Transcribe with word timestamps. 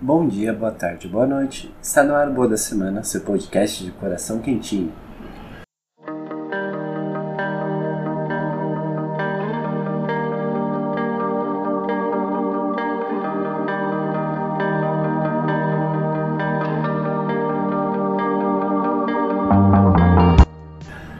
Bom 0.00 0.28
dia, 0.28 0.52
boa 0.52 0.70
tarde, 0.70 1.08
boa 1.08 1.26
noite. 1.26 1.74
Está 1.82 2.04
no 2.04 2.14
ar 2.14 2.30
Boa 2.30 2.46
da 2.46 2.56
Semana, 2.56 3.02
seu 3.02 3.20
podcast 3.20 3.82
de 3.82 3.90
coração 3.90 4.38
quentinho. 4.38 4.92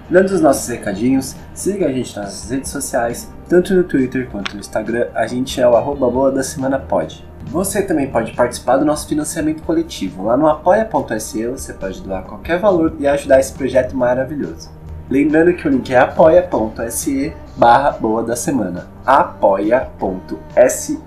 Dando 0.09 0.31
os 0.31 0.41
nossos 0.41 0.69
recadinhos, 0.69 1.35
siga 1.53 1.89
a 1.89 1.93
gente 1.93 2.17
nas 2.17 2.49
redes 2.49 2.71
sociais, 2.71 3.29
tanto 3.49 3.75
no 3.75 3.83
Twitter 3.83 4.29
quanto 4.31 4.55
no 4.55 4.61
Instagram, 4.61 5.09
a 5.15 5.27
gente 5.27 5.61
é 5.61 5.67
o 5.67 5.75
arroba 5.75 6.11
boa 6.11 6.31
da 6.31 6.43
semana 6.43 6.79
pode. 6.79 7.27
Você 7.47 7.81
também 7.81 8.11
pode 8.11 8.33
participar 8.33 8.77
do 8.77 8.85
nosso 8.85 9.09
financiamento 9.09 9.63
coletivo. 9.63 10.25
Lá 10.25 10.37
no 10.37 10.47
apoia.se 10.47 11.47
você 11.47 11.73
pode 11.73 12.03
doar 12.03 12.25
qualquer 12.25 12.59
valor 12.59 12.95
e 12.99 13.07
ajudar 13.07 13.41
esse 13.41 13.53
projeto 13.55 13.97
maravilhoso. 13.97 14.71
Lembrando 15.09 15.55
que 15.55 15.67
o 15.67 15.71
link 15.71 15.91
é 15.91 15.97
apoia.se 15.97 17.33
barra 17.57 17.93
boa 17.93 18.23
da 18.23 18.37
semana. 18.37 18.87
apoia.se 19.07 21.01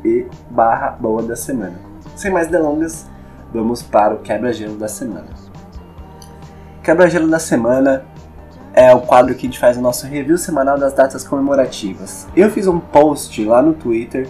barra 0.49 0.90
boa 0.99 1.21
da 1.21 1.35
semana. 1.35 1.76
Sem 2.16 2.32
mais 2.32 2.48
delongas, 2.48 3.08
vamos 3.54 3.84
para 3.84 4.16
o 4.16 4.20
quebra-gelo 4.20 4.77
da 4.77 4.88
semana. 4.88 5.27
Quebra-gelo 6.82 7.27
da 7.27 7.38
semana 7.38 8.04
é 8.74 8.94
o 8.94 9.02
quadro 9.02 9.36
que 9.36 9.46
a 9.46 9.50
gente 9.50 9.60
faz 9.60 9.78
o 9.78 9.82
nosso 9.82 10.06
review 10.06 10.38
semanal 10.38 10.78
das 10.78 10.94
datas 10.94 11.24
comemorativas. 11.24 12.28
Eu 12.36 12.50
fiz 12.50 12.68
um 12.68 12.80
post 12.80 13.44
lá 13.44 13.62
no 13.62 13.74
Twitter 13.74 14.28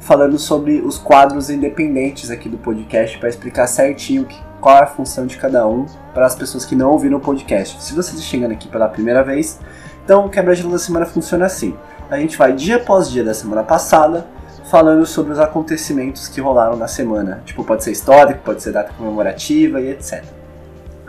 falando 0.00 0.38
sobre 0.38 0.80
os 0.80 0.98
quadros 0.98 1.50
independentes 1.50 2.30
aqui 2.30 2.48
do 2.48 2.58
podcast 2.58 3.18
para 3.18 3.28
explicar 3.28 3.66
certinho 3.66 4.26
qual 4.60 4.78
é 4.78 4.82
a 4.82 4.86
função 4.86 5.26
de 5.26 5.36
cada 5.36 5.66
um 5.66 5.86
para 6.14 6.26
as 6.26 6.34
pessoas 6.34 6.64
que 6.64 6.74
não 6.74 6.90
ouviram 6.90 7.18
o 7.18 7.20
podcast. 7.20 7.82
Se 7.82 7.94
você 7.94 8.10
está 8.12 8.22
chegando 8.22 8.52
aqui 8.52 8.68
pela 8.68 8.88
primeira 8.88 9.22
vez, 9.22 9.60
então 10.04 10.26
o 10.26 10.30
quebra-gelo 10.30 10.70
da 10.70 10.78
semana 10.78 11.06
funciona 11.06 11.46
assim. 11.46 11.76
A 12.10 12.16
gente 12.16 12.36
vai 12.36 12.52
dia 12.52 12.76
após 12.76 13.10
dia 13.10 13.24
da 13.24 13.34
semana 13.34 13.62
passada 13.62 14.26
falando 14.70 15.04
sobre 15.04 15.32
os 15.32 15.38
acontecimentos 15.38 16.28
que 16.28 16.40
rolaram 16.40 16.76
na 16.76 16.88
semana. 16.88 17.42
Tipo, 17.44 17.62
pode 17.62 17.84
ser 17.84 17.92
histórico, 17.92 18.40
pode 18.44 18.62
ser 18.62 18.72
data 18.72 18.92
comemorativa 18.96 19.80
e 19.80 19.90
etc. 19.90 20.24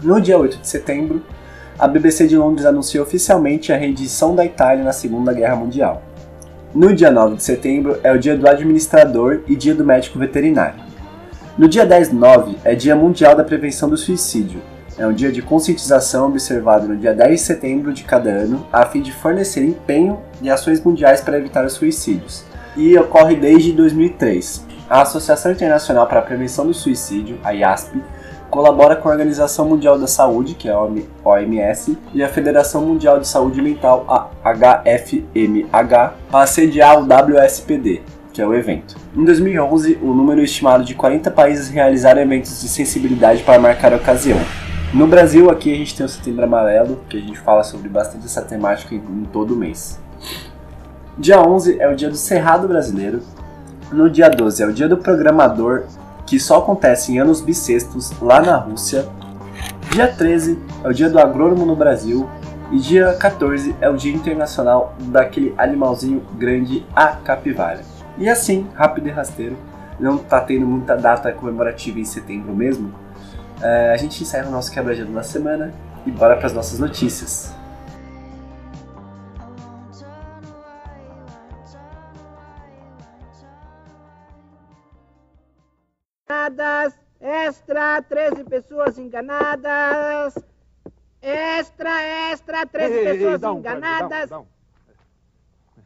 No 0.01 0.19
dia 0.19 0.37
8 0.37 0.57
de 0.57 0.67
setembro, 0.67 1.23
a 1.77 1.87
BBC 1.87 2.27
de 2.27 2.37
Londres 2.37 2.65
anunciou 2.65 3.03
oficialmente 3.03 3.73
a 3.73 3.77
rendição 3.77 4.35
da 4.35 4.45
Itália 4.45 4.83
na 4.83 4.93
Segunda 4.93 5.33
Guerra 5.33 5.55
Mundial. 5.55 6.03
No 6.73 6.93
dia 6.93 7.11
9 7.11 7.35
de 7.35 7.43
setembro 7.43 7.99
é 8.03 8.11
o 8.11 8.17
dia 8.17 8.37
do 8.37 8.47
administrador 8.47 9.41
e 9.47 9.55
dia 9.55 9.75
do 9.75 9.85
médico 9.85 10.17
veterinário. 10.17 10.81
No 11.57 11.67
dia 11.67 11.85
10-9 11.85 12.55
é 12.63 12.73
Dia 12.73 12.95
Mundial 12.95 13.35
da 13.35 13.43
Prevenção 13.43 13.87
do 13.87 13.95
Suicídio. 13.95 14.59
É 14.97 15.05
um 15.05 15.13
dia 15.13 15.31
de 15.31 15.41
conscientização 15.41 16.27
observado 16.27 16.87
no 16.87 16.97
dia 16.97 17.13
10 17.13 17.31
de 17.31 17.45
setembro 17.45 17.93
de 17.93 18.03
cada 18.03 18.29
ano, 18.29 18.65
a 18.71 18.85
fim 18.85 19.01
de 19.01 19.11
fornecer 19.11 19.63
empenho 19.63 20.19
e 20.41 20.49
ações 20.49 20.83
mundiais 20.83 21.21
para 21.21 21.37
evitar 21.37 21.65
os 21.65 21.73
suicídios. 21.73 22.43
E 22.75 22.97
ocorre 22.97 23.35
desde 23.35 23.71
2003. 23.71 24.65
A 24.89 25.01
Associação 25.01 25.51
Internacional 25.51 26.07
para 26.07 26.19
a 26.19 26.23
Prevenção 26.23 26.65
do 26.65 26.73
Suicídio, 26.73 27.39
a 27.43 27.51
IASP, 27.51 28.01
colabora 28.49 28.95
com 28.95 29.09
a 29.09 29.11
Organização 29.11 29.67
Mundial 29.67 29.97
da 29.97 30.07
Saúde, 30.07 30.53
que 30.53 30.69
é 30.69 30.71
a 30.71 30.79
OMS, 31.23 31.97
e 32.13 32.23
a 32.23 32.29
Federação 32.29 32.85
Mundial 32.85 33.19
de 33.19 33.27
Saúde 33.27 33.61
Mental, 33.61 34.05
a 34.07 34.29
HFMH, 34.53 36.13
para 36.29 36.47
sediar 36.47 36.99
o 36.99 37.05
WSPD, 37.05 38.01
que 38.31 38.41
é 38.41 38.47
o 38.47 38.53
evento. 38.53 38.95
Em 39.15 39.23
2011, 39.23 39.99
o 40.01 40.13
número 40.13 40.41
estimado 40.41 40.83
de 40.83 40.95
40 40.95 41.31
países 41.31 41.69
realizaram 41.69 42.21
eventos 42.21 42.61
de 42.61 42.67
sensibilidade 42.67 43.43
para 43.43 43.59
marcar 43.59 43.93
a 43.93 43.97
ocasião. 43.97 44.39
No 44.93 45.07
Brasil, 45.07 45.49
aqui 45.49 45.73
a 45.73 45.75
gente 45.75 45.95
tem 45.95 46.05
o 46.05 46.09
Setembro 46.09 46.43
Amarelo, 46.43 46.99
que 47.09 47.17
a 47.17 47.19
gente 47.19 47.39
fala 47.39 47.63
sobre 47.63 47.89
bastante 47.89 48.25
essa 48.25 48.41
temática 48.41 48.93
em 48.93 49.27
todo 49.31 49.55
mês. 49.55 49.99
Dia 51.17 51.41
11 51.41 51.79
é 51.79 51.87
o 51.87 51.95
dia 51.95 52.09
do 52.09 52.15
Cerrado 52.15 52.67
Brasileiro. 52.67 53.21
No 53.91 54.09
dia 54.09 54.29
12 54.29 54.63
é 54.63 54.65
o 54.67 54.73
dia 54.73 54.87
do 54.87 54.97
Programador 54.97 55.83
que 56.33 56.39
só 56.39 56.57
acontece 56.57 57.11
em 57.11 57.19
anos 57.19 57.41
bissextos 57.41 58.11
lá 58.19 58.41
na 58.41 58.57
Rússia. 58.57 59.07
Dia 59.91 60.07
13 60.07 60.57
é 60.83 60.87
o 60.87 60.91
dia 60.91 61.07
do 61.07 61.19
agrônomo 61.19 61.63
no 61.63 61.75
Brasil. 61.75 62.27
E 62.71 62.79
dia 62.79 63.13
14 63.13 63.75
é 63.79 63.87
o 63.87 63.95
dia 63.95 64.11
internacional 64.11 64.95
daquele 64.99 65.53
animalzinho 65.59 66.23
grande, 66.33 66.83
a 66.95 67.09
capivara. 67.09 67.81
E 68.17 68.27
assim, 68.27 68.67
rápido 68.73 69.09
e 69.09 69.11
rasteiro, 69.11 69.55
não 69.99 70.17
tá 70.17 70.41
tendo 70.41 70.65
muita 70.65 70.97
data 70.97 71.31
comemorativa 71.31 71.99
em 71.99 72.05
setembro 72.05 72.51
mesmo, 72.55 72.91
é, 73.61 73.93
a 73.93 73.97
gente 73.97 74.23
encerra 74.23 74.47
o 74.47 74.51
nosso 74.51 74.71
quebra-gelo 74.71 75.13
da 75.13 75.21
semana 75.21 75.71
e 76.03 76.09
bora 76.09 76.35
para 76.35 76.47
as 76.47 76.53
nossas 76.53 76.79
notícias. 76.79 77.53
Enganadas. 86.53 86.99
Extra, 87.19 88.01
13 88.01 88.43
pessoas 88.43 88.97
enganadas. 88.97 90.37
Extra, 91.21 92.01
extra, 92.31 92.65
13 92.65 92.93
ei, 92.93 93.03
pessoas 93.03 93.43
ei, 93.43 93.49
ei, 93.49 93.55
enganadas. 93.55 94.31
Um, 94.31 94.35
um, 94.35 94.39
um. 94.39 94.47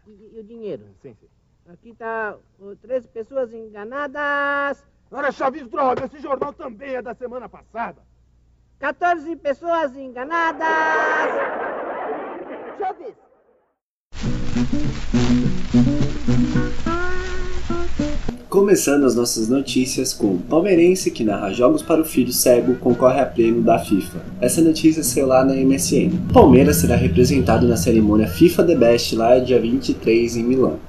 E, 0.07 0.31
e, 0.35 0.39
o 0.39 0.44
dinheiro? 0.44 0.83
Sim, 1.01 1.13
sim. 1.13 1.27
Aqui 1.72 1.89
está 1.91 2.35
13 2.81 3.07
pessoas 3.09 3.53
enganadas. 3.53 4.83
Ora, 5.11 5.31
Chaves, 5.31 5.67
droga, 5.67 6.06
esse 6.06 6.19
jornal 6.19 6.53
também 6.53 6.95
é 6.95 7.01
da 7.01 7.13
semana 7.13 7.47
passada. 7.47 8.01
14 8.79 9.35
pessoas 9.38 9.95
enganadas. 9.95 10.67
Chaves. 12.79 13.16
Começando 18.57 19.03
as 19.03 19.13
nossas 19.13 19.47
notícias 19.47 20.16
com 20.16 20.35
palmeirense 20.35 21.12
que 21.12 21.23
narra 21.23 21.53
jogos 21.53 21.84
para 21.84 22.01
o 22.01 22.03
filho 22.03 22.34
cego 22.34 22.73
concorre 22.78 23.19
a 23.19 23.25
prêmio 23.28 23.62
da 23.62 23.78
FIFA. 23.78 24.18
Essa 24.41 24.62
notícia 24.62 25.03
saiu 25.03 25.28
lá 25.28 25.45
na 25.45 25.53
MSN. 25.53 26.09
Palmeiras 26.34 26.78
será 26.78 26.95
representado 26.95 27.68
na 27.68 27.78
cerimônia 27.78 28.25
FIFA 28.25 28.63
The 28.63 28.75
Best 28.75 29.16
lá 29.16 29.38
dia 29.38 29.62
23 29.62 30.38
em 30.38 30.44
Milão. 30.44 30.79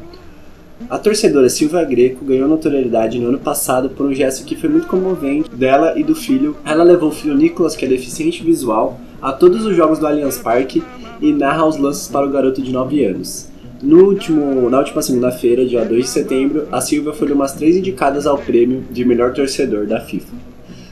A 0.88 0.98
torcedora 0.98 1.50
Silvia 1.50 1.84
Greco 1.84 2.24
ganhou 2.24 2.48
notoriedade 2.48 3.18
no 3.18 3.28
ano 3.28 3.38
passado 3.38 3.90
por 3.90 4.06
um 4.06 4.14
gesto 4.14 4.46
que 4.46 4.56
foi 4.56 4.70
muito 4.70 4.86
comovente 4.86 5.50
dela 5.50 5.92
e 5.94 6.02
do 6.02 6.14
filho. 6.14 6.56
Ela 6.64 6.82
levou 6.82 7.10
o 7.10 7.12
filho 7.12 7.36
Nicolas, 7.36 7.76
que 7.76 7.84
é 7.84 7.88
deficiente 7.88 8.42
visual, 8.42 8.98
a 9.20 9.30
todos 9.30 9.66
os 9.66 9.76
jogos 9.76 9.98
do 9.98 10.06
Allianz 10.06 10.38
Parque 10.38 10.82
e 11.20 11.34
narra 11.34 11.66
os 11.66 11.76
lances 11.76 12.08
para 12.08 12.24
o 12.24 12.30
garoto 12.30 12.62
de 12.62 12.72
9 12.72 13.04
anos. 13.04 13.50
No 13.80 14.06
último, 14.06 14.68
na 14.68 14.80
última 14.80 15.00
segunda-feira, 15.00 15.64
dia 15.64 15.84
2 15.84 16.04
de 16.04 16.10
setembro, 16.10 16.66
a 16.72 16.80
Silvia 16.80 17.12
foi 17.12 17.30
uma 17.30 17.44
das 17.44 17.54
três 17.54 17.76
indicadas 17.76 18.26
ao 18.26 18.36
prêmio 18.36 18.82
de 18.90 19.04
melhor 19.04 19.32
torcedor 19.32 19.86
da 19.86 20.00
FIFA. 20.00 20.34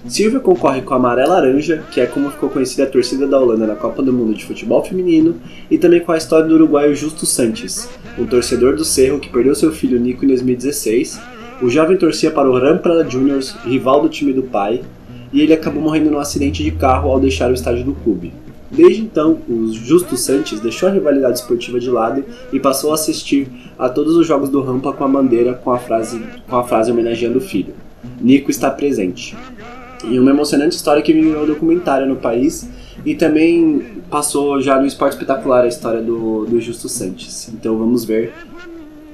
Silvia 0.06 0.38
concorre 0.38 0.82
com 0.82 0.94
a 0.94 0.96
Amarela 0.96 1.34
Laranja, 1.34 1.82
que 1.90 2.00
é 2.00 2.06
como 2.06 2.30
ficou 2.30 2.48
conhecida 2.48 2.84
a 2.84 2.86
torcida 2.86 3.26
da 3.26 3.40
Holanda 3.40 3.66
na 3.66 3.74
Copa 3.74 4.04
do 4.04 4.12
Mundo 4.12 4.34
de 4.34 4.44
Futebol 4.44 4.84
Feminino, 4.84 5.34
e 5.68 5.76
também 5.76 5.98
com 5.98 6.12
a 6.12 6.16
história 6.16 6.46
do 6.46 6.54
uruguaio 6.54 6.94
Justo 6.94 7.26
Santos, 7.26 7.88
um 8.16 8.24
torcedor 8.24 8.76
do 8.76 8.84
Cerro 8.84 9.18
que 9.18 9.30
perdeu 9.30 9.56
seu 9.56 9.72
filho 9.72 9.98
Nico 9.98 10.24
em 10.24 10.28
2016. 10.28 11.20
O 11.60 11.68
jovem 11.68 11.96
torcia 11.96 12.30
para 12.30 12.48
o 12.48 12.56
Rampla 12.56 13.04
Juniors, 13.10 13.56
rival 13.64 14.00
do 14.00 14.08
time 14.08 14.32
do 14.32 14.44
pai, 14.44 14.82
e 15.32 15.40
ele 15.40 15.52
acabou 15.52 15.82
morrendo 15.82 16.08
num 16.08 16.20
acidente 16.20 16.62
de 16.62 16.70
carro 16.70 17.10
ao 17.10 17.18
deixar 17.18 17.50
o 17.50 17.54
estádio 17.54 17.82
do 17.82 17.94
clube. 17.94 18.32
Desde 18.70 19.02
então, 19.02 19.38
o 19.48 19.72
Justo 19.72 20.16
Santos 20.16 20.60
deixou 20.60 20.88
a 20.88 20.92
rivalidade 20.92 21.38
esportiva 21.38 21.78
de 21.78 21.90
lado 21.90 22.24
e 22.52 22.58
passou 22.58 22.90
a 22.90 22.94
assistir 22.94 23.48
a 23.78 23.88
todos 23.88 24.16
os 24.16 24.26
jogos 24.26 24.48
do 24.48 24.60
Rampa 24.60 24.92
com 24.92 25.04
a 25.04 25.08
bandeira 25.08 25.54
com 25.54 25.70
a 25.70 25.78
frase, 25.78 26.22
com 26.48 26.56
a 26.56 26.64
frase 26.64 26.90
homenageando 26.90 27.38
o 27.38 27.40
filho. 27.40 27.74
Nico 28.20 28.50
está 28.50 28.70
presente. 28.70 29.36
E 30.04 30.18
uma 30.18 30.30
emocionante 30.30 30.76
história 30.76 31.02
que 31.02 31.12
virou 31.12 31.46
documentário 31.46 32.06
no 32.06 32.16
país 32.16 32.68
e 33.04 33.14
também 33.14 34.02
passou 34.10 34.60
já 34.60 34.78
no 34.78 34.86
Esporte 34.86 35.14
Espetacular 35.14 35.64
a 35.64 35.68
história 35.68 36.02
do, 36.02 36.44
do 36.44 36.60
Justo 36.60 36.88
Santos. 36.88 37.48
Então 37.48 37.76
vamos 37.78 38.04
ver. 38.04 38.32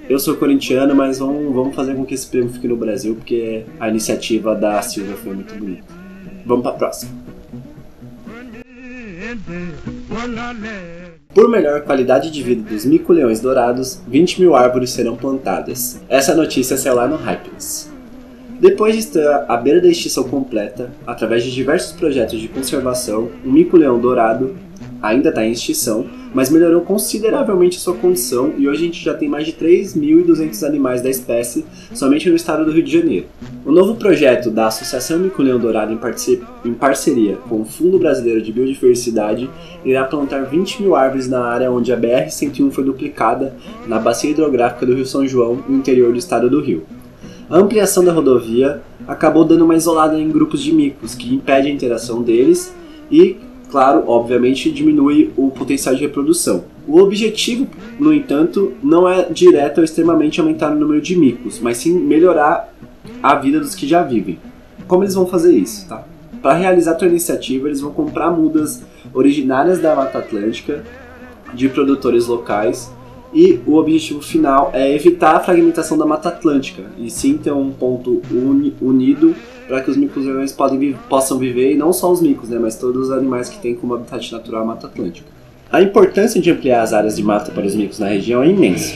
Eu 0.09 0.19
sou 0.19 0.35
corintiano, 0.37 0.95
mas 0.95 1.21
vamos, 1.21 1.55
vamos 1.55 1.75
fazer 1.75 1.95
com 1.95 2.05
que 2.05 2.15
esse 2.15 2.27
prêmio 2.27 2.51
fique 2.51 2.67
no 2.67 2.77
Brasil, 2.77 3.15
porque 3.15 3.65
a 3.79 3.89
iniciativa 3.89 4.55
da 4.55 4.83
Silvia 4.83 5.17
foi 5.17 5.35
muito 5.35 5.55
bonita. 5.55 5.85
Vamos 6.45 6.63
para 6.63 6.73
a 6.73 6.79
próxima. 6.79 7.22
Por 11.35 11.49
melhor 11.49 11.83
qualidade 11.83 12.31
de 12.31 12.43
vida 12.43 12.69
dos 12.69 12.85
mico-leões 12.85 13.41
dourados, 13.41 14.03
20 14.07 14.41
mil 14.41 14.55
árvores 14.55 14.91
serão 14.91 15.17
plantadas. 15.17 16.01
Essa 16.09 16.35
notícia 16.35 16.77
saiu 16.77 16.97
lá 16.97 17.09
no 17.09 17.17
Hypens. 17.17 17.91
Depois 18.61 18.95
de 18.95 19.01
estar 19.01 19.47
à 19.49 19.57
beira 19.57 19.81
da 19.81 19.89
extinção 19.89 20.25
completa, 20.25 20.93
através 21.07 21.43
de 21.43 21.51
diversos 21.51 21.93
projetos 21.93 22.39
de 22.41 22.47
conservação, 22.47 23.31
o 23.45 23.51
mico-leão 23.51 23.99
dourado 23.99 24.55
ainda 25.03 25.31
está 25.31 25.45
em 25.45 25.53
extinção, 25.53 26.07
mas 26.33 26.49
melhorou 26.49 26.83
consideravelmente 26.83 27.81
sua 27.81 27.95
condição 27.95 28.55
e 28.57 28.69
hoje 28.69 28.83
a 28.83 28.87
gente 28.87 29.05
já 29.05 29.15
tem 29.15 29.29
mais 29.29 29.45
de 29.45 29.53
3.200 29.53 30.67
animais 30.67 31.03
da 31.03 31.11
espécie 31.11 31.67
somente 31.93 32.31
no 32.31 32.37
estado 32.37 32.65
do 32.65 32.71
Rio 32.71 32.83
de 32.83 32.93
Janeiro. 32.93 33.27
O 33.67 33.73
novo 33.73 33.97
projeto 33.97 34.51
da 34.51 34.69
Associação 34.69 35.19
Mico-Leão 35.19 35.59
Dourado 35.59 35.93
em 35.93 36.75
parceria 36.75 37.37
com 37.49 37.61
o 37.61 37.65
Fundo 37.65 37.99
Brasileiro 37.99 38.41
de 38.41 38.53
Biodiversidade 38.53 39.51
irá 39.85 40.05
plantar 40.05 40.45
20 40.45 40.83
mil 40.83 40.95
árvores 40.95 41.29
na 41.29 41.45
área 41.45 41.71
onde 41.71 41.93
a 41.93 41.97
BR-101 41.97 42.71
foi 42.71 42.85
duplicada 42.85 43.55
na 43.87 43.99
bacia 43.99 44.31
hidrográfica 44.31 44.87
do 44.87 44.95
Rio 44.95 45.07
São 45.07 45.27
João, 45.27 45.59
no 45.69 45.77
interior 45.77 46.13
do 46.13 46.19
estado 46.19 46.49
do 46.49 46.61
Rio. 46.61 46.85
A 47.51 47.59
ampliação 47.59 48.05
da 48.05 48.13
rodovia 48.13 48.81
acabou 49.07 49.45
dando 49.45 49.65
uma 49.65 49.77
isolada 49.77 50.19
em 50.19 50.31
grupos 50.31 50.63
de 50.63 50.73
micos, 50.73 51.15
que 51.15 51.35
impede 51.35 51.69
a 51.69 51.73
interação 51.73 52.23
deles 52.23 52.75
e 53.11 53.37
claro, 53.73 54.05
obviamente, 54.07 54.71
diminui 54.71 55.33
o 55.35 55.51
potencial 55.51 55.95
de 55.95 56.03
reprodução. 56.03 56.65
O 56.87 56.99
objetivo, 56.99 57.67
no 57.99 58.13
entanto, 58.13 58.75
não 58.83 59.09
é 59.09 59.31
direto 59.31 59.79
ou 59.79 59.85
extremamente 59.85 60.39
aumentar 60.39 60.71
o 60.71 60.79
número 60.79 61.01
de 61.01 61.17
micos, 61.17 61.59
mas 61.59 61.79
sim 61.79 61.99
melhorar 61.99 62.73
a 63.23 63.35
vida 63.37 63.59
dos 63.59 63.75
que 63.75 63.89
já 63.89 64.03
vivem. 64.03 64.39
Como 64.87 65.03
eles 65.03 65.15
vão 65.15 65.27
fazer 65.27 65.55
isso, 65.55 65.89
tá? 65.89 66.05
Para 66.43 66.53
realizar 66.53 66.99
a 67.01 67.07
iniciativa, 67.07 67.67
eles 67.67 67.81
vão 67.81 67.93
comprar 67.93 68.31
mudas 68.31 68.83
originárias 69.15 69.81
da 69.81 69.95
Mata 69.95 70.19
Atlântica 70.19 70.85
de 71.55 71.69
produtores 71.71 72.27
locais 72.27 72.93
e 73.33 73.61
o 73.67 73.75
objetivo 73.77 74.21
final 74.21 74.71
é 74.75 74.95
evitar 74.95 75.37
a 75.37 75.41
fragmentação 75.41 75.97
da 75.97 76.05
Mata 76.05 76.29
Atlântica 76.29 76.83
e 76.99 77.11
sim 77.11 77.39
ter 77.39 77.53
um 77.53 77.71
ponto 77.71 78.21
uni 78.31 78.75
unido 78.81 79.35
para 79.67 79.81
que 79.81 79.91
os 79.91 79.97
micos-leões 79.97 80.55
possam 81.09 81.39
viver, 81.39 81.73
e 81.73 81.77
não 81.77 81.93
só 81.93 82.13
os 82.13 82.21
micos, 82.21 82.49
né, 82.49 82.59
mas 82.61 82.77
todos 82.77 83.09
os 83.09 83.11
animais 83.11 83.49
que 83.49 83.59
têm 83.59 83.75
como 83.75 83.95
habitat 83.95 84.31
natural 84.31 84.63
a 84.63 84.67
Mata 84.67 84.87
Atlântica. 84.87 85.27
A 85.71 85.81
importância 85.81 86.41
de 86.41 86.51
ampliar 86.51 86.83
as 86.83 86.93
áreas 86.93 87.17
de 87.17 87.23
mata 87.23 87.51
para 87.51 87.65
os 87.65 87.75
micos 87.75 87.99
na 87.99 88.09
região 88.09 88.43
é 88.43 88.49
imensa. 88.49 88.95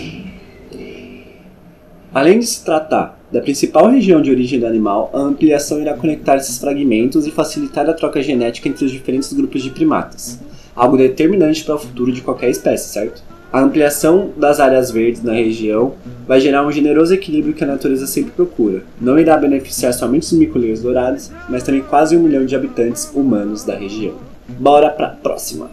Além 2.12 2.38
de 2.38 2.47
se 2.47 2.62
tratar 2.65 3.19
da 3.33 3.41
principal 3.41 3.88
região 3.88 4.21
de 4.21 4.31
origem 4.31 4.61
do 4.61 4.67
animal, 4.67 5.11
a 5.15 5.19
ampliação 5.19 5.81
irá 5.81 5.94
conectar 5.94 6.37
esses 6.37 6.59
fragmentos 6.59 7.27
e 7.27 7.31
facilitar 7.31 7.88
a 7.88 7.94
troca 7.94 8.23
genética 8.23 8.69
entre 8.69 8.85
os 8.85 8.93
diferentes 8.93 9.33
grupos 9.33 9.62
de 9.62 9.71
primatas, 9.71 10.38
algo 10.75 10.99
determinante 10.99 11.65
para 11.65 11.77
o 11.77 11.79
futuro 11.79 12.12
de 12.12 12.21
qualquer 12.21 12.50
espécie, 12.50 12.93
certo? 12.93 13.23
A 13.53 13.61
ampliação 13.61 14.33
das 14.37 14.59
áreas 14.59 14.91
verdes 14.91 15.23
na 15.23 15.33
região 15.33 15.95
vai 16.27 16.41
gerar 16.41 16.67
um 16.67 16.73
generoso 16.73 17.15
equilíbrio 17.15 17.55
que 17.55 17.63
a 17.63 17.67
natureza 17.67 18.07
sempre 18.07 18.33
procura. 18.33 18.83
Não 19.01 19.19
irá 19.19 19.37
beneficiar 19.37 19.95
somente 19.95 20.25
os 20.25 20.33
mico-leões 20.33 20.83
dourados, 20.83 21.31
mas 21.49 21.63
também 21.63 21.81
quase 21.83 22.17
um 22.17 22.23
milhão 22.23 22.45
de 22.45 22.57
habitantes 22.57 23.11
humanos 23.15 23.65
da 23.65 23.77
região. 23.77 24.15
Bora 24.49 24.91
pra 24.91 25.09
próxima! 25.09 25.71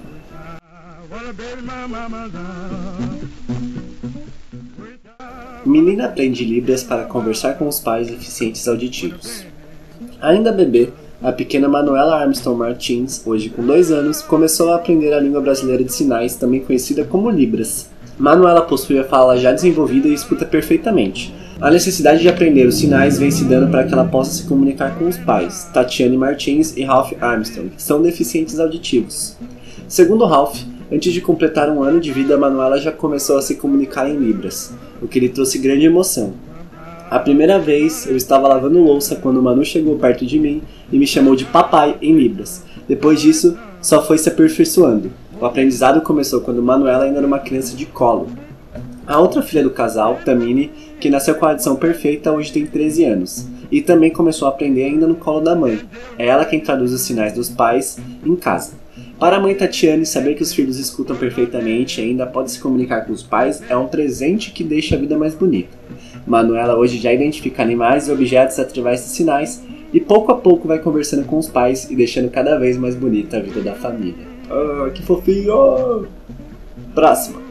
Menina 5.66 6.06
aprende 6.06 6.46
Libras 6.46 6.84
para 6.84 7.06
conversar 7.06 7.54
com 7.54 7.68
os 7.68 7.80
pais 7.80 8.08
deficientes 8.08 8.68
auditivos. 8.68 9.46
Ainda 10.22 10.52
bebê, 10.52 10.90
a 11.24 11.32
pequena 11.32 11.70
Manuela 11.70 12.18
Armstrong 12.18 12.60
Martins, 12.60 13.26
hoje 13.26 13.50
com 13.50 13.66
dois 13.66 13.90
anos, 13.94 14.22
começou 14.22 14.74
a 14.74 14.76
aprender 14.76 15.14
a 15.14 15.22
língua 15.22 15.40
brasileira 15.40 15.82
de 15.82 15.94
sinais, 15.94 16.36
também 16.36 16.60
conhecida 16.60 17.06
como 17.06 17.30
Libras. 17.30 17.90
Manuela 18.20 18.62
possui 18.62 19.00
a 19.00 19.06
fala 19.06 19.38
já 19.38 19.54
desenvolvida 19.54 20.10
e 20.10 20.14
escuta 20.14 20.46
perfeitamente. 20.46 21.34
A 21.62 21.72
necessidade 21.72 22.22
de 22.22 22.28
aprender 22.28 22.68
os 22.68 22.76
sinais 22.76 23.18
vem 23.18 23.32
se 23.32 23.46
dando 23.46 23.72
para 23.72 23.86
que 23.86 23.94
ela 23.94 24.04
possa 24.04 24.34
se 24.34 24.44
comunicar 24.44 25.00
com 25.00 25.06
os 25.08 25.18
pais, 25.18 25.70
Tatiane 25.74 26.18
Martins 26.18 26.76
e 26.76 26.84
Ralph 26.84 27.14
Armstrong, 27.22 27.70
que 27.70 27.82
são 27.82 28.02
deficientes 28.02 28.60
auditivos. 28.60 29.38
Segundo 29.88 30.26
Ralph, 30.26 30.60
antes 30.92 31.14
de 31.14 31.22
completar 31.22 31.70
um 31.70 31.82
ano 31.82 32.02
de 32.02 32.12
vida, 32.12 32.38
Manuela 32.38 32.78
já 32.78 32.92
começou 32.92 33.38
a 33.38 33.42
se 33.42 33.56
comunicar 33.56 34.10
em 34.10 34.18
Libras, 34.18 34.74
o 35.02 35.08
que 35.08 35.22
lhe 35.22 35.30
trouxe 35.30 35.58
grande 35.58 35.86
emoção. 35.86 36.34
A 37.14 37.20
primeira 37.20 37.60
vez 37.60 38.08
eu 38.08 38.18
estava 38.18 38.48
lavando 38.48 38.82
louça 38.82 39.16
quando 39.16 39.38
o 39.38 39.44
Manu 39.44 39.64
chegou 39.64 40.00
perto 40.00 40.26
de 40.26 40.40
mim 40.40 40.64
e 40.92 40.98
me 40.98 41.06
chamou 41.06 41.36
de 41.36 41.46
papai 41.46 41.96
em 42.02 42.18
Libras. 42.18 42.64
Depois 42.88 43.22
disso, 43.22 43.56
só 43.80 44.02
foi 44.04 44.18
se 44.18 44.30
aperfeiçoando. 44.30 45.12
O 45.40 45.46
aprendizado 45.46 46.02
começou 46.02 46.42
quando 46.42 46.64
Manuela 46.64 47.04
ainda 47.04 47.20
era 47.20 47.28
uma 47.28 47.38
criança 47.38 47.78
de 47.78 47.86
colo. 47.86 48.30
A 49.06 49.20
outra 49.20 49.44
filha 49.44 49.62
do 49.62 49.70
casal, 49.70 50.22
Tamini, 50.26 50.72
que 51.00 51.08
nasceu 51.08 51.36
com 51.36 51.46
a 51.46 51.52
adição 51.52 51.76
perfeita, 51.76 52.32
hoje 52.32 52.52
tem 52.52 52.66
13 52.66 53.06
anos 53.06 53.48
e 53.72 53.80
também 53.80 54.10
começou 54.10 54.48
a 54.48 54.52
aprender 54.52 54.86
ainda 54.86 55.06
no 55.06 55.14
colo 55.14 55.40
da 55.40 55.56
mãe. 55.56 55.82
É 56.18 56.26
ela 56.26 56.46
quem 56.46 56.62
traduz 56.62 56.92
os 56.92 57.02
sinais 57.02 57.34
dos 57.34 57.48
pais 57.48 58.00
em 58.26 58.36
casa. 58.36 58.74
Para 59.20 59.38
a 59.38 59.40
mãe 59.40 59.54
Tatiane, 59.54 60.06
saber 60.06 60.34
que 60.34 60.44
os 60.44 60.52
filhos 60.52 60.80
escutam 60.80 61.16
perfeitamente 61.16 62.02
e 62.02 62.06
ainda 62.06 62.26
pode 62.26 62.52
se 62.52 62.60
comunicar 62.60 63.06
com 63.06 63.14
os 63.14 63.22
pais 63.22 63.62
é 63.70 63.78
um 63.78 63.88
presente 63.88 64.52
que 64.52 64.64
deixa 64.64 64.96
a 64.96 65.00
vida 65.00 65.16
mais 65.16 65.36
bonita. 65.36 65.78
Manuela 66.26 66.78
hoje 66.78 66.98
já 66.98 67.14
identifica 67.14 67.62
animais 67.62 68.08
e 68.08 68.12
objetos 68.12 68.60
através 68.60 69.02
de 69.02 69.08
sinais 69.08 69.64
e 69.94 70.00
pouco 70.00 70.32
a 70.32 70.36
pouco 70.36 70.68
vai 70.68 70.80
conversando 70.80 71.26
com 71.26 71.38
os 71.38 71.48
pais 71.48 71.90
e 71.90 71.96
deixando 71.96 72.30
cada 72.30 72.58
vez 72.58 72.78
mais 72.78 72.96
bonita 72.96 73.38
a 73.38 73.40
vida 73.42 73.62
da 73.62 73.74
família. 73.74 74.26
Ah, 74.50 74.90
que 74.90 75.04
fofinho! 75.04 76.08
Próxima. 76.96 77.42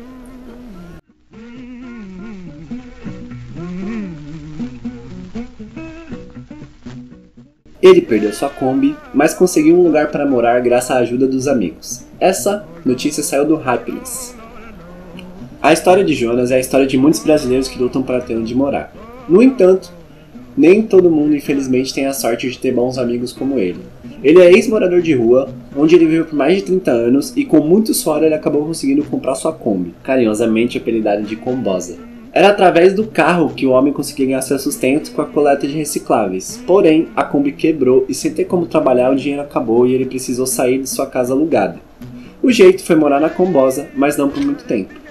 Ele 7.80 8.00
perdeu 8.00 8.32
sua 8.32 8.48
Kombi, 8.48 8.96
mas 9.12 9.34
conseguiu 9.34 9.76
um 9.76 9.82
lugar 9.82 10.08
para 10.12 10.24
morar 10.24 10.60
graças 10.60 10.92
à 10.92 10.98
ajuda 10.98 11.26
dos 11.26 11.48
amigos. 11.48 12.06
Essa 12.20 12.64
notícia 12.84 13.24
saiu 13.24 13.44
do 13.44 13.56
Happiness. 13.56 14.36
A 15.62 15.72
história 15.72 16.02
de 16.02 16.12
Jonas 16.12 16.50
é 16.50 16.56
a 16.56 16.58
história 16.58 16.88
de 16.88 16.98
muitos 16.98 17.22
brasileiros 17.22 17.68
que 17.68 17.78
lutam 17.78 18.02
para 18.02 18.20
ter 18.20 18.36
onde 18.36 18.52
morar. 18.52 18.92
No 19.28 19.40
entanto, 19.40 19.92
nem 20.56 20.82
todo 20.82 21.08
mundo 21.08 21.36
infelizmente 21.36 21.94
tem 21.94 22.04
a 22.04 22.12
sorte 22.12 22.50
de 22.50 22.58
ter 22.58 22.74
bons 22.74 22.98
amigos 22.98 23.32
como 23.32 23.60
ele. 23.60 23.78
Ele 24.24 24.40
é 24.40 24.50
ex-morador 24.50 25.00
de 25.00 25.14
rua, 25.14 25.48
onde 25.76 25.94
ele 25.94 26.06
viveu 26.06 26.24
por 26.24 26.34
mais 26.34 26.56
de 26.56 26.62
30 26.62 26.90
anos 26.90 27.32
e 27.36 27.44
com 27.44 27.60
muito 27.60 27.94
suor 27.94 28.24
ele 28.24 28.34
acabou 28.34 28.66
conseguindo 28.66 29.04
comprar 29.04 29.36
sua 29.36 29.52
Kombi, 29.52 29.94
carinhosamente 30.02 30.78
apelidada 30.78 31.22
de 31.22 31.36
Combosa. 31.36 31.96
Era 32.32 32.48
através 32.48 32.92
do 32.92 33.06
carro 33.06 33.54
que 33.54 33.64
o 33.64 33.70
homem 33.70 33.92
conseguia 33.92 34.26
ganhar 34.26 34.42
seu 34.42 34.58
sustento 34.58 35.12
com 35.12 35.22
a 35.22 35.26
coleta 35.26 35.64
de 35.64 35.74
recicláveis. 35.74 36.60
Porém, 36.66 37.06
a 37.14 37.22
Kombi 37.22 37.52
quebrou 37.52 38.04
e 38.08 38.14
sem 38.14 38.32
ter 38.32 38.46
como 38.46 38.66
trabalhar 38.66 39.12
o 39.12 39.16
dinheiro 39.16 39.42
acabou 39.42 39.86
e 39.86 39.94
ele 39.94 40.06
precisou 40.06 40.44
sair 40.44 40.80
de 40.80 40.88
sua 40.88 41.06
casa 41.06 41.32
alugada. 41.32 41.78
O 42.42 42.50
jeito 42.50 42.82
foi 42.82 42.96
morar 42.96 43.20
na 43.20 43.30
Combosa, 43.30 43.86
mas 43.94 44.16
não 44.16 44.28
por 44.28 44.44
muito 44.44 44.64
tempo. 44.64 45.01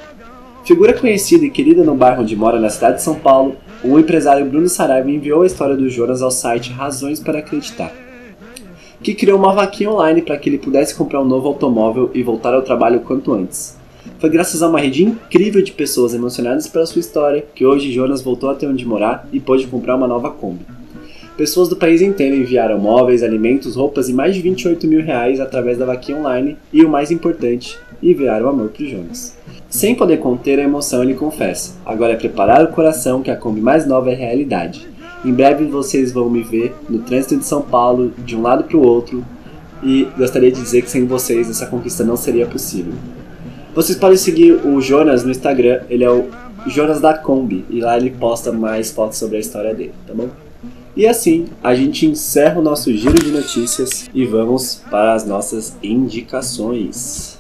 Figura 0.64 0.94
conhecida 0.94 1.44
e 1.44 1.50
querida 1.50 1.84
no 1.84 1.96
bairro 1.96 2.22
onde 2.22 2.36
mora 2.36 2.60
na 2.60 2.70
cidade 2.70 2.98
de 2.98 3.04
São 3.04 3.16
Paulo, 3.16 3.56
o 3.84 3.98
empresário 3.98 4.46
Bruno 4.46 4.70
Saraiva 4.70 5.10
enviou 5.10 5.42
a 5.42 5.48
história 5.48 5.76
do 5.76 5.90
Jonas 5.90 6.22
ao 6.22 6.30
site 6.30 6.72
Razões 6.72 7.20
para 7.20 7.40
Acreditar, 7.40 7.92
que 9.02 9.16
criou 9.16 9.40
uma 9.40 9.54
vaquinha 9.54 9.90
online 9.90 10.22
para 10.22 10.38
que 10.38 10.48
ele 10.48 10.60
pudesse 10.60 10.94
comprar 10.94 11.20
um 11.20 11.26
novo 11.26 11.48
automóvel 11.48 12.12
e 12.14 12.22
voltar 12.22 12.54
ao 12.54 12.62
trabalho 12.62 13.00
quanto 13.00 13.34
antes. 13.34 13.76
Foi 14.20 14.30
graças 14.30 14.62
a 14.62 14.68
uma 14.68 14.80
rede 14.80 15.04
incrível 15.04 15.64
de 15.64 15.72
pessoas 15.72 16.14
emocionadas 16.14 16.68
pela 16.68 16.86
sua 16.86 17.00
história 17.00 17.44
que 17.56 17.66
hoje 17.66 17.92
Jonas 17.92 18.22
voltou 18.22 18.52
a 18.52 18.56
ter 18.56 18.68
onde 18.68 18.86
morar 18.86 19.28
e 19.34 19.40
pôde 19.40 19.66
comprar 19.66 19.96
uma 19.96 20.08
nova 20.08 20.30
Kombi. 20.30 20.64
Pessoas 21.36 21.70
do 21.70 21.76
país 21.76 22.04
inteiro 22.04 22.36
enviaram 22.36 22.78
móveis, 22.78 23.24
alimentos, 23.24 23.76
roupas 23.76 24.10
e 24.10 24.14
mais 24.14 24.36
de 24.36 24.42
28 24.42 24.86
mil 24.86 25.02
reais 25.02 25.40
através 25.40 25.80
da 25.80 25.88
vaquinha 25.88 26.20
online 26.20 26.56
e, 26.72 26.86
o 26.86 26.90
mais 26.90 27.10
importante, 27.10 27.80
enviaram 28.02 28.48
amor 28.48 28.70
para 28.70 28.86
Jonas. 28.86 29.36
Sem 29.72 29.96
poder 29.96 30.18
conter 30.18 30.60
a 30.60 30.64
emoção, 30.64 31.02
ele 31.02 31.14
confessa: 31.14 31.76
Agora 31.86 32.12
é 32.12 32.18
preparar 32.18 32.62
o 32.62 32.74
coração 32.74 33.22
que 33.24 33.32
a 33.32 33.38
Kombi 33.38 33.62
mais 33.62 33.88
nova 33.88 34.12
é 34.12 34.14
realidade. 34.14 34.86
Em 35.24 35.32
breve 35.32 35.64
vocês 35.64 36.12
vão 36.12 36.30
me 36.30 36.44
ver 36.44 36.76
no 36.90 37.00
trânsito 37.00 37.38
de 37.38 37.46
São 37.46 37.62
Paulo, 37.62 38.12
de 38.18 38.36
um 38.36 38.42
lado 38.42 38.66
para 38.66 38.76
o 38.76 38.86
outro, 38.86 39.26
e 39.82 40.10
gostaria 40.18 40.52
de 40.52 40.62
dizer 40.62 40.82
que 40.82 40.90
sem 40.90 41.06
vocês 41.06 41.50
essa 41.50 41.68
conquista 41.68 42.04
não 42.04 42.18
seria 42.18 42.46
possível. 42.46 42.92
Vocês 43.74 43.98
podem 43.98 44.18
seguir 44.18 44.52
o 44.52 44.82
Jonas 44.82 45.24
no 45.24 45.32
Instagram, 45.32 45.84
ele 45.90 46.04
é 46.04 46.12
o 46.12 46.28
Jonas 46.68 47.00
da 47.00 47.18
Kombi, 47.18 47.64
e 47.70 47.80
lá 47.80 47.96
ele 47.96 48.12
posta 48.12 48.52
mais 48.52 48.92
fotos 48.92 49.18
sobre 49.18 49.38
a 49.38 49.40
história 49.40 49.74
dele, 49.74 49.94
tá 50.06 50.14
bom? 50.14 50.28
E 50.98 51.08
assim, 51.08 51.48
a 51.64 51.74
gente 51.74 52.06
encerra 52.06 52.60
o 52.60 52.62
nosso 52.62 52.92
giro 52.92 53.18
de 53.18 53.32
notícias 53.32 54.10
e 54.14 54.26
vamos 54.26 54.84
para 54.92 55.14
as 55.14 55.26
nossas 55.26 55.78
indicações. 55.82 57.40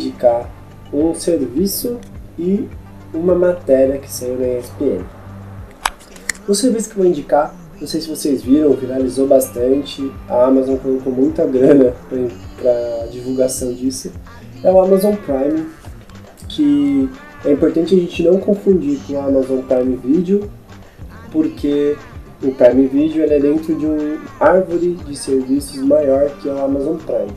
Indicar 0.00 0.50
um 0.92 1.14
serviço 1.14 1.98
e 2.38 2.66
uma 3.12 3.34
matéria 3.34 3.98
que 3.98 4.10
saiu 4.10 4.38
na 4.38 4.58
ESPN. 4.58 5.04
O 6.48 6.54
serviço 6.54 6.88
que 6.88 6.96
eu 6.96 7.02
vou 7.02 7.06
indicar, 7.06 7.54
não 7.78 7.86
sei 7.86 8.00
se 8.00 8.08
vocês 8.08 8.42
viram, 8.42 8.72
viralizou 8.72 9.26
bastante, 9.26 10.10
a 10.28 10.46
Amazon 10.46 10.76
colocou 10.76 11.12
muita 11.12 11.46
grana 11.46 11.94
para 12.56 13.06
divulgação 13.10 13.72
disso, 13.72 14.10
é 14.64 14.72
o 14.72 14.80
Amazon 14.80 15.14
Prime, 15.14 15.66
que 16.48 17.08
é 17.44 17.52
importante 17.52 17.94
a 17.94 17.98
gente 17.98 18.22
não 18.22 18.38
confundir 18.38 18.98
com 19.06 19.14
o 19.14 19.20
Amazon 19.20 19.60
Prime 19.60 19.96
Video, 19.96 20.50
porque 21.30 21.96
o 22.42 22.52
Prime 22.52 22.86
Video 22.86 23.24
é 23.24 23.38
dentro 23.38 23.74
de 23.74 23.86
um 23.86 24.18
árvore 24.40 24.96
de 25.06 25.16
serviços 25.16 25.76
maior 25.78 26.30
que 26.40 26.48
é 26.48 26.52
o 26.52 26.58
Amazon 26.58 26.96
Prime. 26.96 27.32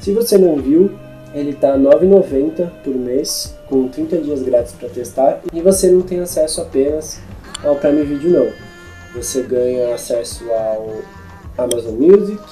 Se 0.00 0.12
você 0.12 0.36
não 0.36 0.56
viu, 0.56 0.90
ele 1.34 1.52
R$ 1.52 1.58
9,90 1.58 2.70
por 2.82 2.94
mês, 2.94 3.54
com 3.68 3.88
30 3.88 4.18
dias 4.18 4.42
grátis 4.42 4.72
para 4.72 4.88
testar, 4.88 5.40
e 5.52 5.60
você 5.60 5.90
não 5.90 6.02
tem 6.02 6.20
acesso 6.20 6.60
apenas 6.60 7.18
ao 7.64 7.76
Prime 7.76 8.02
Video 8.04 8.30
não. 8.30 8.52
Você 9.14 9.42
ganha 9.42 9.94
acesso 9.94 10.44
ao 10.50 11.02
Amazon 11.58 11.94
Music, 11.94 12.42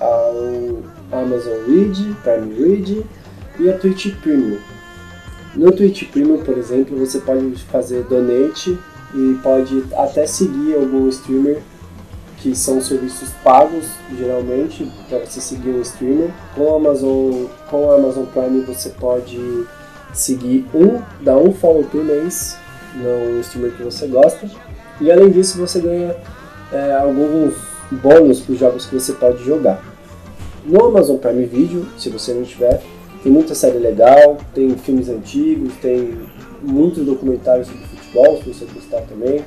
ao 0.00 1.20
Amazon 1.20 1.58
Read, 1.66 2.16
Prime 2.22 2.54
Read 2.54 3.06
e 3.58 3.70
a 3.70 3.78
Twitch 3.78 4.14
Premium. 4.22 4.58
No 5.54 5.70
Twitch 5.70 6.10
Premium, 6.10 6.42
por 6.42 6.56
exemplo, 6.56 6.98
você 6.98 7.18
pode 7.20 7.54
fazer 7.64 8.04
donate 8.04 8.78
e 9.14 9.38
pode 9.42 9.84
até 9.94 10.26
seguir 10.26 10.74
algum 10.74 11.08
streamer 11.08 11.60
que 12.42 12.56
são 12.56 12.80
serviços 12.80 13.28
pagos 13.44 13.84
geralmente 14.18 14.90
para 15.08 15.20
você 15.20 15.40
seguir 15.40 15.70
um 15.70 15.80
streamer. 15.80 16.30
Com 16.56 16.74
a 16.74 16.76
Amazon, 16.76 17.44
com 17.70 17.90
a 17.90 17.94
Amazon 17.94 18.24
Prime 18.26 18.60
você 18.62 18.88
pode 18.90 19.38
seguir 20.12 20.66
um, 20.74 21.00
dar 21.22 21.36
um 21.36 21.52
follow 21.52 21.84
por 21.84 22.04
mês 22.04 22.56
no 22.96 23.40
streamer 23.40 23.76
que 23.76 23.84
você 23.84 24.08
gosta. 24.08 24.50
E 25.00 25.10
além 25.10 25.30
disso 25.30 25.56
você 25.56 25.80
ganha 25.80 26.16
é, 26.72 26.94
alguns 26.94 27.54
bônus 27.92 28.40
para 28.40 28.52
os 28.52 28.58
jogos 28.58 28.86
que 28.86 28.94
você 28.94 29.12
pode 29.12 29.44
jogar. 29.44 29.80
No 30.64 30.84
Amazon 30.86 31.16
Prime 31.16 31.46
Video, 31.46 31.86
se 31.96 32.08
você 32.08 32.32
não 32.32 32.42
tiver, 32.42 32.82
tem 33.22 33.30
muita 33.30 33.54
série 33.54 33.78
legal, 33.78 34.38
tem 34.52 34.76
filmes 34.76 35.08
antigos, 35.08 35.74
tem 35.80 36.18
muitos 36.60 37.04
documentários 37.04 37.68
sobre 37.68 37.84
futebol, 37.86 38.42
se 38.42 38.52
você 38.52 38.64
gostar 38.72 39.02
também. 39.02 39.44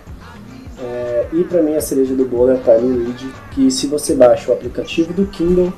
É, 0.77 1.27
e 1.31 1.43
para 1.43 1.61
mim 1.61 1.75
a 1.75 1.81
cereja 1.81 2.13
do 2.13 2.25
bolo 2.25 2.51
é 2.51 2.55
a 2.55 2.57
Prime 2.57 3.05
Read, 3.05 3.27
que 3.51 3.71
se 3.71 3.87
você 3.87 4.13
baixa 4.13 4.51
o 4.51 4.53
aplicativo 4.53 5.13
do 5.13 5.25
Kindle, 5.27 5.71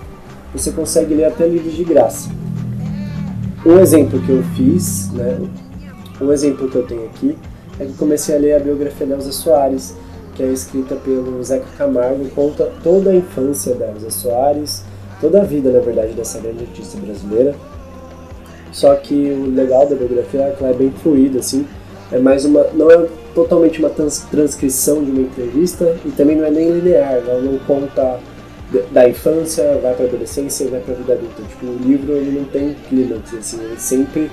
você 0.54 0.72
consegue 0.72 1.14
ler 1.14 1.26
até 1.26 1.48
livros 1.48 1.74
de 1.74 1.84
graça. 1.84 2.30
Um 3.66 3.80
exemplo 3.80 4.20
que 4.22 4.32
eu 4.32 4.44
fiz, 4.56 5.12
né, 5.12 5.40
um 6.20 6.32
exemplo 6.32 6.70
que 6.70 6.76
eu 6.76 6.84
tenho 6.84 7.06
aqui, 7.06 7.38
é 7.80 7.86
que 7.86 7.94
comecei 7.94 8.36
a 8.36 8.40
ler 8.40 8.54
a 8.56 8.60
biografia 8.60 9.06
da 9.06 9.16
Elza 9.16 9.32
Soares, 9.32 9.96
que 10.34 10.42
é 10.42 10.48
escrita 10.48 10.96
pelo 10.96 11.44
Zeca 11.44 11.68
Camargo 11.78 12.24
e 12.24 12.30
conta 12.30 12.72
toda 12.84 13.12
a 13.12 13.16
infância 13.16 13.76
da 13.76 13.88
Elza 13.88 14.10
Soares, 14.10 14.84
toda 15.22 15.42
a 15.42 15.44
vida, 15.44 15.72
na 15.72 15.80
verdade, 15.80 16.14
dessa 16.14 16.40
grande 16.40 16.64
artista 16.64 16.98
brasileira. 17.00 17.56
Só 18.72 18.96
que 18.96 19.32
o 19.32 19.50
legal 19.54 19.88
da 19.88 19.96
biografia 19.96 20.42
é 20.42 20.52
que 20.52 20.64
ela 20.64 20.74
é 20.74 20.78
bem 20.78 20.92
fluida, 20.92 21.40
assim, 21.40 21.68
é 22.12 22.20
mais 22.20 22.46
uma, 22.46 22.64
não 22.74 22.90
é 22.90 23.08
totalmente 23.38 23.78
uma 23.80 23.92
trans, 23.92 24.26
transcrição 24.32 25.04
de 25.04 25.12
uma 25.12 25.22
entrevista 25.22 25.96
e 26.04 26.10
também 26.10 26.36
não 26.36 26.46
é 26.46 26.50
nem 26.50 26.72
linear, 26.72 27.14
ela 27.14 27.40
não 27.40 27.60
conta 27.60 28.20
da 28.92 29.08
infância, 29.08 29.78
vai 29.80 29.94
para 29.94 30.06
a 30.06 30.08
adolescência 30.08 30.64
e 30.64 30.68
vai 30.70 30.80
para 30.80 30.96
a 30.96 30.98
vida 30.98 31.14
adulta. 31.14 31.44
Tipo, 31.44 31.68
o 31.68 31.78
livro 31.78 32.14
ele 32.14 32.40
não 32.40 32.46
tem 32.46 32.76
clímax, 32.90 33.36
assim, 33.36 33.62
ele 33.64 33.80
sempre 33.80 34.32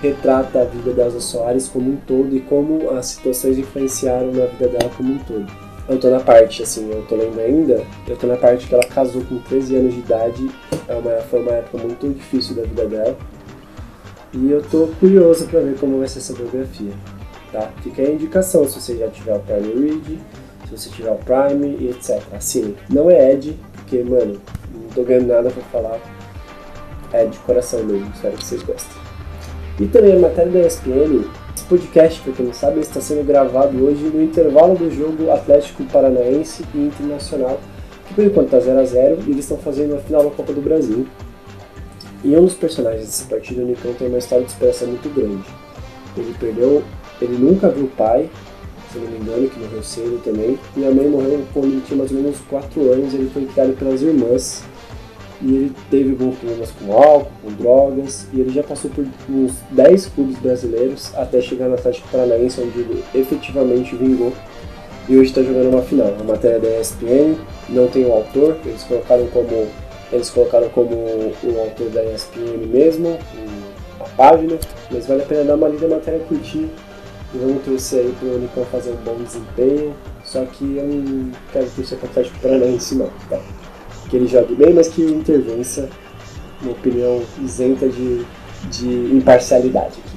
retrata 0.00 0.62
a 0.62 0.64
vida 0.64 0.94
da 0.94 1.04
Elza 1.04 1.20
Soares 1.20 1.68
como 1.68 1.92
um 1.92 1.96
todo 1.96 2.34
e 2.34 2.40
como 2.40 2.90
as 2.96 3.06
situações 3.06 3.58
influenciaram 3.58 4.32
na 4.32 4.46
vida 4.46 4.68
dela 4.68 4.90
como 4.96 5.12
um 5.12 5.18
todo. 5.18 5.46
Eu 5.86 6.00
tô 6.00 6.08
na 6.08 6.20
parte, 6.20 6.62
assim, 6.62 6.90
eu 6.90 7.04
tô 7.06 7.14
lendo 7.14 7.38
ainda, 7.38 7.84
eu 8.08 8.16
tô 8.16 8.26
na 8.26 8.36
parte 8.36 8.66
que 8.66 8.74
ela 8.74 8.84
casou 8.84 9.22
com 9.22 9.38
13 9.38 9.76
anos 9.76 9.92
de 9.92 10.00
idade, 10.00 10.50
é 10.88 10.94
uma, 10.94 11.12
foi 11.30 11.42
uma 11.42 11.52
época 11.52 11.78
muito 11.78 12.08
difícil 12.08 12.56
da 12.56 12.62
vida 12.62 12.86
dela, 12.86 13.16
e 14.32 14.50
eu 14.50 14.62
tô 14.62 14.88
curioso 14.98 15.46
para 15.46 15.60
ver 15.60 15.76
como 15.76 15.98
vai 15.98 16.08
ser 16.08 16.18
essa 16.20 16.32
biografia 16.32 16.92
tá? 17.56 17.70
Fica 17.82 18.02
aí 18.02 18.08
a 18.08 18.12
indicação 18.12 18.68
se 18.68 18.80
você 18.80 18.96
já 18.96 19.08
tiver 19.08 19.34
o 19.34 19.40
Prime 19.40 19.88
Read, 19.88 20.18
se 20.68 20.76
você 20.76 20.90
tiver 20.90 21.10
o 21.10 21.16
Prime 21.16 21.76
e 21.80 21.90
etc. 21.90 22.22
Assim, 22.32 22.76
não 22.90 23.10
é 23.10 23.32
Ed, 23.32 23.56
porque, 23.72 24.02
mano, 24.02 24.38
não 24.74 24.88
tô 24.94 25.02
ganhando 25.02 25.28
nada 25.28 25.50
pra 25.50 25.62
falar. 25.64 25.98
É 27.12 27.24
de 27.24 27.38
coração 27.38 27.82
mesmo, 27.84 28.10
espero 28.14 28.36
que 28.36 28.44
vocês 28.44 28.62
gostem. 28.62 28.96
E 29.80 29.86
também 29.86 30.16
a 30.16 30.18
matéria 30.18 30.52
da 30.52 30.66
ESPN, 30.66 31.24
esse 31.54 31.64
podcast, 31.68 32.20
pra 32.20 32.32
quem 32.32 32.46
não 32.46 32.52
sabe, 32.52 32.80
está 32.80 33.00
sendo 33.00 33.26
gravado 33.26 33.82
hoje 33.84 34.04
no 34.04 34.22
intervalo 34.22 34.76
do 34.76 34.90
jogo 34.90 35.30
Atlético 35.30 35.84
Paranaense 35.84 36.64
e 36.74 36.78
Internacional, 36.78 37.60
que 38.06 38.14
por 38.14 38.24
enquanto 38.24 38.50
tá 38.50 38.58
0x0 38.58 39.26
e 39.26 39.30
eles 39.30 39.44
estão 39.44 39.58
fazendo 39.58 39.94
a 39.94 39.98
final 39.98 40.24
da 40.24 40.30
Copa 40.30 40.52
do 40.52 40.60
Brasil. 40.60 41.06
E 42.24 42.36
um 42.36 42.44
dos 42.44 42.54
personagens 42.54 43.04
dessa 43.04 43.24
partida, 43.26 43.62
o 43.62 43.66
Nicão, 43.66 43.92
tem 43.94 44.08
uma 44.08 44.18
história 44.18 44.44
de 44.44 44.50
esperança 44.50 44.84
muito 44.86 45.08
grande. 45.14 45.44
Ele 46.16 46.34
perdeu 46.40 46.82
ele 47.20 47.36
nunca 47.38 47.68
viu 47.68 47.84
o 47.84 47.88
pai, 47.88 48.28
se 48.92 48.98
não 48.98 49.10
me 49.10 49.18
engano, 49.18 49.48
que 49.48 49.58
morreu 49.58 49.82
cedo 49.82 50.20
também. 50.24 50.58
E 50.76 50.84
a 50.84 50.90
mãe 50.90 51.08
morreu 51.08 51.44
quando 51.52 51.66
ele 51.66 51.82
tinha 51.86 51.98
mais 51.98 52.10
ou 52.10 52.16
menos 52.18 52.38
4 52.48 52.92
anos, 52.92 53.14
ele 53.14 53.30
foi 53.32 53.44
criado 53.46 53.76
pelas 53.76 54.02
irmãs. 54.02 54.62
E 55.42 55.54
ele 55.54 55.72
teve 55.90 56.12
alguns 56.12 56.36
problemas 56.36 56.70
com 56.70 56.92
álcool, 56.94 57.30
com 57.42 57.52
drogas, 57.52 58.26
e 58.32 58.40
ele 58.40 58.50
já 58.50 58.62
passou 58.62 58.90
por 58.90 59.04
uns 59.28 59.52
10 59.70 60.06
clubes 60.06 60.38
brasileiros 60.38 61.14
até 61.14 61.42
chegar 61.42 61.68
no 61.68 61.74
Atlético 61.74 62.08
Paranaense, 62.08 62.60
onde 62.60 62.78
ele 62.78 63.04
efetivamente 63.14 63.94
vingou. 63.94 64.32
E 65.08 65.16
hoje 65.16 65.28
está 65.28 65.42
jogando 65.42 65.68
uma 65.68 65.82
final. 65.82 66.14
A 66.18 66.24
matéria 66.24 66.58
da 66.58 66.80
ESPN, 66.80 67.36
não 67.68 67.86
tem 67.86 68.06
o 68.06 68.12
autor, 68.12 68.56
eles 68.64 68.82
colocaram 68.84 69.26
como, 69.26 69.66
eles 70.10 70.30
colocaram 70.30 70.68
como 70.70 70.94
o 70.94 71.60
autor 71.60 71.90
da 71.90 72.02
ESPN 72.02 72.66
mesmo, 72.66 73.18
a 74.00 74.04
página, 74.16 74.58
mas 74.90 75.06
vale 75.06 75.22
a 75.22 75.26
pena 75.26 75.44
dar 75.44 75.54
uma 75.56 75.68
lida 75.68 75.86
na 75.86 75.96
matéria 75.96 76.20
curtinha 76.20 76.68
vamos 77.34 77.64
torcer 77.64 78.00
aí 78.00 78.14
pro 78.18 78.36
Unicão 78.36 78.64
fazer 78.66 78.90
um 78.90 78.96
bom 78.96 79.22
desempenho. 79.22 79.94
Só 80.24 80.44
que 80.44 80.76
eu 80.76 80.86
não 80.86 81.32
quero 81.52 81.70
torcer 81.70 81.98
para 81.98 82.06
o 82.06 82.10
Atlético 82.10 82.38
Paranaense 82.40 82.94
não, 82.96 83.10
tá? 83.28 83.40
Que 84.08 84.16
ele 84.16 84.26
jogue 84.26 84.54
bem, 84.54 84.74
mas 84.74 84.88
que 84.88 85.02
intervença, 85.02 85.88
uma 86.62 86.72
opinião 86.72 87.22
isenta 87.42 87.88
de, 87.88 88.24
de 88.70 88.88
imparcialidade 89.16 90.00
aqui. 90.04 90.16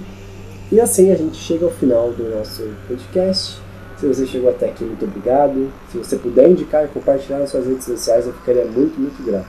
E 0.71 0.79
assim 0.79 1.11
a 1.11 1.15
gente 1.15 1.37
chega 1.37 1.65
ao 1.65 1.71
final 1.71 2.11
do 2.11 2.29
nosso 2.35 2.63
podcast. 2.87 3.59
Se 3.97 4.07
você 4.07 4.25
chegou 4.25 4.49
até 4.49 4.69
aqui, 4.69 4.83
muito 4.83 5.03
obrigado. 5.03 5.71
Se 5.91 5.97
você 5.97 6.15
puder 6.15 6.49
indicar 6.49 6.85
e 6.85 6.87
compartilhar 6.87 7.39
nas 7.39 7.49
suas 7.49 7.65
redes 7.65 7.83
sociais, 7.85 8.25
eu 8.25 8.33
ficaria 8.33 8.65
muito, 8.65 8.99
muito 8.99 9.21
grato. 9.23 9.47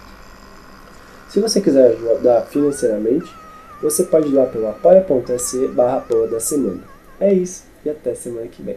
Se 1.29 1.39
você 1.41 1.61
quiser 1.61 1.93
ajudar 1.93 2.43
financeiramente, 2.47 3.33
você 3.81 4.03
pode 4.03 4.29
ir 4.29 4.33
lá 4.33 4.47
pelo 4.47 4.69
apoia.se 4.69 5.69
barra 5.69 6.05
da 6.29 6.41
semana. 6.41 6.90
É 7.21 7.33
isso 7.33 7.65
e 7.85 7.91
até 7.91 8.15
semana 8.15 8.49
que 8.49 8.63
vem. 8.63 8.77